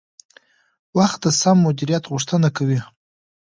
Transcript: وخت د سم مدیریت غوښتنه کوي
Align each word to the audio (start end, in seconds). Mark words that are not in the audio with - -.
وخت 0.97 1.19
د 1.23 1.27
سم 1.41 1.57
مدیریت 1.65 2.03
غوښتنه 2.11 2.47
کوي 2.57 2.79